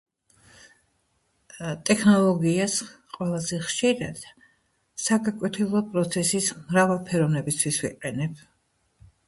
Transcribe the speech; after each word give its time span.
ტექნოლოგიას 1.89 2.77
ყველაზე 3.19 3.59
ხშირად 3.67 4.25
საგაკვეთილო 5.05 5.85
პროცესის 5.93 6.51
მრავალფეროვნებისთვის 6.65 7.83
ვიყენებ. 7.87 8.45